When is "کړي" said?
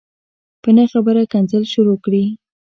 2.05-2.25